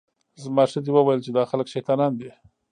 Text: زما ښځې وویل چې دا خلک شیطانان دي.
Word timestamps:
زما 0.43 0.63
ښځې 0.71 0.91
وویل 0.93 1.19
چې 1.25 1.31
دا 1.37 1.43
خلک 1.51 1.67
شیطانان 1.73 2.11
دي. 2.19 2.31